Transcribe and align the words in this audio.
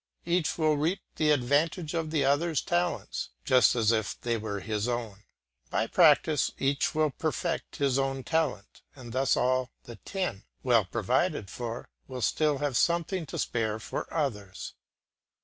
Each 0.25 0.57
will 0.57 0.77
reap 0.77 1.01
the 1.17 1.29
advantage 1.29 1.93
of 1.93 2.09
the 2.09 2.25
others' 2.25 2.63
talents, 2.63 3.29
just 3.45 3.75
as 3.75 3.91
if 3.91 4.19
they 4.19 4.35
were 4.35 4.59
his 4.59 4.87
own; 4.87 5.21
by 5.69 5.85
practice 5.85 6.51
each 6.57 6.95
will 6.95 7.11
perfect 7.11 7.75
his 7.75 7.99
own 7.99 8.23
talent, 8.23 8.81
and 8.95 9.13
thus 9.13 9.37
all 9.37 9.69
the 9.83 9.97
ten, 9.97 10.43
well 10.63 10.85
provided 10.85 11.51
for, 11.51 11.87
will 12.07 12.23
still 12.23 12.57
have 12.57 12.75
something 12.77 13.27
to 13.27 13.37
spare 13.37 13.77
for 13.77 14.11
others. 14.11 14.73